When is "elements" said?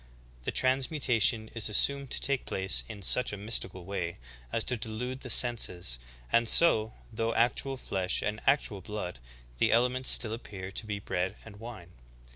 9.71-10.09